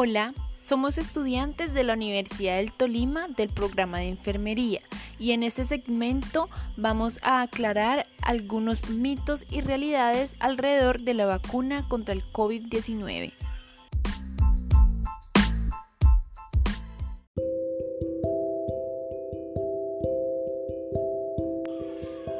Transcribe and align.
Hola, 0.00 0.32
somos 0.60 0.96
estudiantes 0.96 1.74
de 1.74 1.82
la 1.82 1.94
Universidad 1.94 2.58
del 2.58 2.70
Tolima 2.70 3.26
del 3.26 3.48
programa 3.48 3.98
de 3.98 4.10
enfermería 4.10 4.80
y 5.18 5.32
en 5.32 5.42
este 5.42 5.64
segmento 5.64 6.48
vamos 6.76 7.18
a 7.24 7.42
aclarar 7.42 8.06
algunos 8.22 8.88
mitos 8.90 9.44
y 9.50 9.60
realidades 9.60 10.36
alrededor 10.38 11.00
de 11.00 11.14
la 11.14 11.26
vacuna 11.26 11.88
contra 11.88 12.14
el 12.14 12.22
COVID-19. 12.32 13.32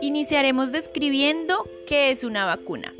Iniciaremos 0.00 0.70
describiendo 0.70 1.68
qué 1.88 2.12
es 2.12 2.22
una 2.22 2.46
vacuna. 2.46 2.93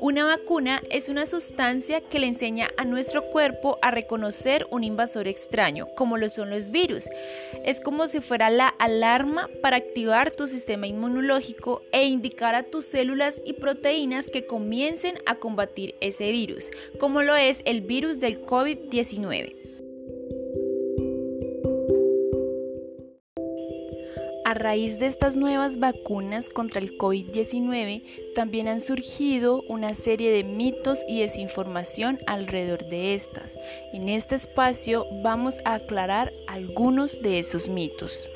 Una 0.00 0.26
vacuna 0.26 0.82
es 0.90 1.08
una 1.08 1.24
sustancia 1.24 2.02
que 2.02 2.18
le 2.18 2.26
enseña 2.26 2.70
a 2.76 2.84
nuestro 2.84 3.22
cuerpo 3.30 3.78
a 3.80 3.90
reconocer 3.90 4.66
un 4.70 4.84
invasor 4.84 5.26
extraño, 5.26 5.86
como 5.96 6.18
lo 6.18 6.28
son 6.28 6.50
los 6.50 6.70
virus. 6.70 7.08
Es 7.64 7.80
como 7.80 8.06
si 8.06 8.20
fuera 8.20 8.50
la 8.50 8.68
alarma 8.68 9.48
para 9.62 9.78
activar 9.78 10.30
tu 10.32 10.46
sistema 10.46 10.86
inmunológico 10.86 11.82
e 11.92 12.04
indicar 12.04 12.54
a 12.54 12.64
tus 12.64 12.84
células 12.84 13.40
y 13.44 13.54
proteínas 13.54 14.28
que 14.28 14.46
comiencen 14.46 15.18
a 15.24 15.36
combatir 15.36 15.94
ese 16.02 16.30
virus, 16.30 16.70
como 17.00 17.22
lo 17.22 17.34
es 17.34 17.62
el 17.64 17.80
virus 17.80 18.20
del 18.20 18.44
COVID-19. 18.44 19.65
Raíz 24.58 24.98
de 24.98 25.06
estas 25.06 25.36
nuevas 25.36 25.78
vacunas 25.78 26.48
contra 26.48 26.80
el 26.80 26.96
COVID-19, 26.98 28.34
también 28.34 28.68
han 28.68 28.80
surgido 28.80 29.62
una 29.68 29.94
serie 29.94 30.30
de 30.30 30.44
mitos 30.44 31.00
y 31.08 31.20
desinformación 31.20 32.18
alrededor 32.26 32.88
de 32.88 33.14
estas. 33.14 33.56
En 33.92 34.08
este 34.08 34.34
espacio 34.34 35.06
vamos 35.22 35.60
a 35.64 35.74
aclarar 35.74 36.32
algunos 36.46 37.20
de 37.22 37.38
esos 37.38 37.68
mitos. 37.68 38.30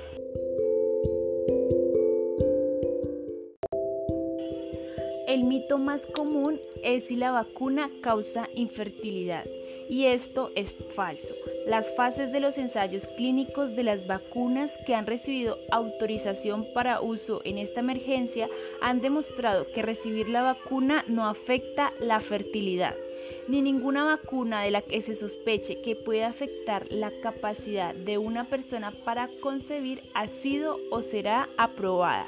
El 5.26 5.44
mito 5.44 5.78
más 5.78 6.06
común 6.06 6.60
es 6.82 7.08
si 7.08 7.16
la 7.16 7.30
vacuna 7.30 7.90
causa 8.02 8.48
infertilidad 8.54 9.44
y 9.90 10.06
esto 10.06 10.52
es 10.54 10.74
falso. 10.94 11.34
Las 11.66 11.94
fases 11.96 12.32
de 12.32 12.40
los 12.40 12.56
ensayos 12.56 13.06
clínicos 13.16 13.74
de 13.76 13.82
las 13.82 14.06
vacunas 14.06 14.72
que 14.86 14.94
han 14.94 15.06
recibido 15.06 15.58
autorización 15.70 16.66
para 16.72 17.00
uso 17.00 17.42
en 17.44 17.58
esta 17.58 17.80
emergencia 17.80 18.48
han 18.80 19.00
demostrado 19.00 19.66
que 19.74 19.82
recibir 19.82 20.28
la 20.28 20.42
vacuna 20.42 21.04
no 21.08 21.26
afecta 21.26 21.92
la 22.00 22.20
fertilidad 22.20 22.94
ni 23.48 23.62
ninguna 23.62 24.04
vacuna 24.04 24.62
de 24.62 24.70
la 24.70 24.82
que 24.82 25.02
se 25.02 25.14
sospeche 25.14 25.80
que 25.82 25.96
pueda 25.96 26.28
afectar 26.28 26.86
la 26.90 27.10
capacidad 27.20 27.94
de 27.94 28.18
una 28.18 28.48
persona 28.48 28.92
para 29.04 29.28
concebir 29.40 30.02
ha 30.14 30.28
sido 30.28 30.78
o 30.90 31.02
será 31.02 31.48
aprobada. 31.56 32.26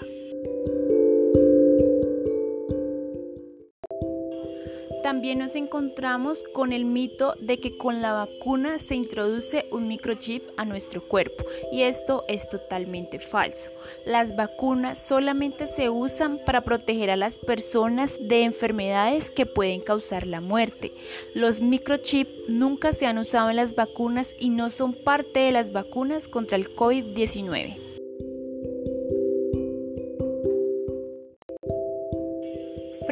También 5.02 5.40
nos 5.40 5.56
encontramos 5.56 6.38
con 6.52 6.72
el 6.72 6.84
mito 6.84 7.34
de 7.40 7.58
que 7.58 7.76
con 7.76 8.00
la 8.02 8.12
vacuna 8.12 8.78
se 8.78 8.94
introduce 8.94 9.66
un 9.72 9.88
microchip 9.88 10.44
a 10.56 10.64
nuestro 10.64 11.02
cuerpo 11.02 11.44
y 11.72 11.82
esto 11.82 12.24
es 12.28 12.48
totalmente 12.48 13.18
falso. 13.18 13.70
Las 14.06 14.36
vacunas 14.36 15.00
solamente 15.00 15.66
se 15.66 15.90
usan 15.90 16.38
para 16.46 16.60
proteger 16.60 17.10
a 17.10 17.16
las 17.16 17.38
personas 17.38 18.16
de 18.20 18.42
enfermedades 18.42 19.30
que 19.30 19.44
pueden 19.44 19.80
causar 19.80 20.26
la 20.26 20.40
muerte. 20.40 20.92
Los 21.34 21.60
microchips 21.60 22.48
nunca 22.48 22.92
se 22.92 23.06
han 23.06 23.18
usado 23.18 23.50
en 23.50 23.56
las 23.56 23.74
vacunas 23.74 24.34
y 24.38 24.50
no 24.50 24.70
son 24.70 24.94
parte 24.94 25.40
de 25.40 25.52
las 25.52 25.72
vacunas 25.72 26.28
contra 26.28 26.56
el 26.56 26.74
COVID-19. 26.76 27.91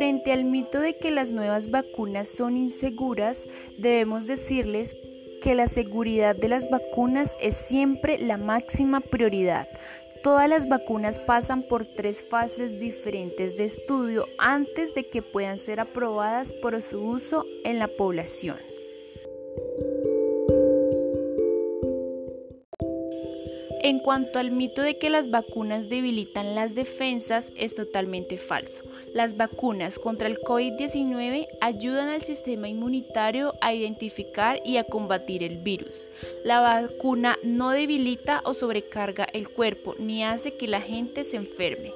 Frente 0.00 0.32
al 0.32 0.46
mito 0.46 0.80
de 0.80 0.96
que 0.96 1.10
las 1.10 1.30
nuevas 1.30 1.70
vacunas 1.70 2.26
son 2.26 2.56
inseguras, 2.56 3.46
debemos 3.76 4.26
decirles 4.26 4.96
que 5.42 5.54
la 5.54 5.68
seguridad 5.68 6.34
de 6.34 6.48
las 6.48 6.70
vacunas 6.70 7.36
es 7.38 7.54
siempre 7.54 8.16
la 8.16 8.38
máxima 8.38 9.02
prioridad. 9.02 9.68
Todas 10.22 10.48
las 10.48 10.70
vacunas 10.70 11.18
pasan 11.18 11.64
por 11.64 11.84
tres 11.84 12.24
fases 12.26 12.80
diferentes 12.80 13.58
de 13.58 13.64
estudio 13.64 14.24
antes 14.38 14.94
de 14.94 15.06
que 15.06 15.20
puedan 15.20 15.58
ser 15.58 15.80
aprobadas 15.80 16.54
por 16.54 16.80
su 16.80 16.98
uso 16.98 17.44
en 17.62 17.78
la 17.78 17.88
población. 17.88 18.56
En 23.90 23.98
cuanto 23.98 24.38
al 24.38 24.52
mito 24.52 24.82
de 24.82 24.98
que 24.98 25.10
las 25.10 25.30
vacunas 25.30 25.88
debilitan 25.88 26.54
las 26.54 26.76
defensas, 26.76 27.50
es 27.56 27.74
totalmente 27.74 28.38
falso. 28.38 28.84
Las 29.14 29.36
vacunas 29.36 29.98
contra 29.98 30.28
el 30.28 30.38
COVID-19 30.38 31.48
ayudan 31.60 32.08
al 32.08 32.22
sistema 32.22 32.68
inmunitario 32.68 33.52
a 33.60 33.74
identificar 33.74 34.60
y 34.64 34.76
a 34.76 34.84
combatir 34.84 35.42
el 35.42 35.58
virus. 35.58 36.08
La 36.44 36.60
vacuna 36.60 37.36
no 37.42 37.70
debilita 37.70 38.42
o 38.44 38.54
sobrecarga 38.54 39.24
el 39.24 39.48
cuerpo 39.48 39.96
ni 39.98 40.22
hace 40.22 40.52
que 40.52 40.68
la 40.68 40.82
gente 40.82 41.24
se 41.24 41.38
enferme. 41.38 41.92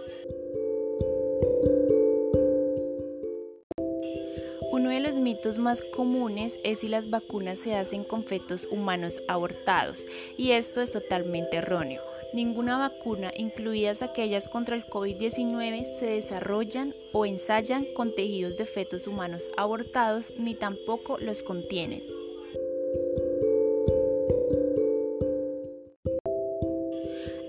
Los 5.15 5.23
mitos 5.23 5.59
más 5.59 5.81
comunes 5.81 6.59
es 6.65 6.81
si 6.81 6.89
las 6.89 7.09
vacunas 7.09 7.61
se 7.61 7.77
hacen 7.77 8.03
con 8.03 8.25
fetos 8.25 8.67
humanos 8.69 9.23
abortados, 9.29 10.07
y 10.37 10.53
esto 10.53 10.81
es 10.81 10.91
totalmente 10.91 11.59
erróneo. 11.59 12.03
Ninguna 12.33 12.79
vacuna, 12.79 13.33
incluidas 13.37 14.03
aquellas 14.03 14.49
contra 14.49 14.75
el 14.75 14.85
COVID-19, 14.87 15.85
se 15.85 16.07
desarrollan 16.07 16.97
o 17.13 17.27
ensayan 17.27 17.87
con 17.95 18.13
tejidos 18.13 18.57
de 18.57 18.67
fetos 18.67 19.07
humanos 19.07 19.49
abortados, 19.57 20.33
ni 20.37 20.57
tampoco 20.57 21.17
los 21.19 21.45
contienen. 21.45 22.14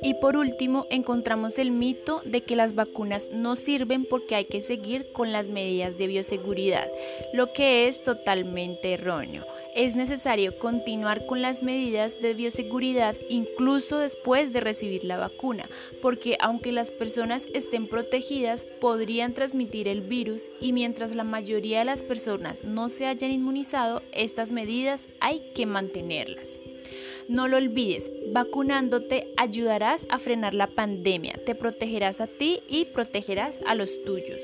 Y 0.06 0.14
por 0.14 0.38
último, 0.38 0.86
encontramos 0.92 1.58
el 1.58 1.72
mito 1.72 2.22
de 2.26 2.42
que 2.42 2.56
las 2.56 2.76
vacunas 2.76 3.32
no 3.32 3.56
sirven 3.56 4.06
porque 4.06 4.36
hay 4.36 4.46
que 4.46 4.62
seguir 4.62 5.12
con 5.14 5.32
las 5.32 5.50
medidas 5.50 5.98
de 5.98 6.06
bioseguridad, 6.06 6.88
lo 7.34 7.54
que 7.54 7.88
es 7.88 8.04
totalmente 8.04 8.94
erróneo. 8.94 9.48
Es 9.74 9.96
necesario 9.96 10.60
continuar 10.60 11.26
con 11.26 11.42
las 11.42 11.64
medidas 11.64 12.22
de 12.22 12.36
bioseguridad 12.36 13.16
incluso 13.30 13.98
después 13.98 14.54
de 14.54 14.60
recibir 14.60 15.04
la 15.04 15.18
vacuna, 15.18 15.68
porque 16.04 16.38
aunque 16.40 16.72
las 16.72 16.92
personas 16.92 17.48
estén 17.56 17.88
protegidas, 17.88 18.68
podrían 18.80 19.34
transmitir 19.34 19.88
el 19.88 20.02
virus 20.02 20.52
y 20.62 20.72
mientras 20.72 21.16
la 21.16 21.24
mayoría 21.24 21.80
de 21.80 21.86
las 21.86 22.04
personas 22.04 22.64
no 22.64 22.90
se 22.90 23.08
hayan 23.08 23.32
inmunizado, 23.32 24.04
estas 24.12 24.52
medidas 24.52 25.10
hay 25.20 25.52
que 25.56 25.66
mantenerlas. 25.66 26.60
No 27.28 27.48
lo 27.48 27.58
olvides, 27.58 28.12
vacunándote 28.32 29.28
ayudarás 29.38 30.06
a 30.10 30.20
frenar 30.20 30.54
la 30.54 30.68
pandemia, 30.68 31.40
te 31.46 31.56
protegerás 31.56 32.22
a 32.22 32.28
ti 32.28 32.62
y 32.68 32.86
protegerás 32.86 33.60
a 33.66 33.76
los 33.76 34.04
tuyos. 34.04 34.42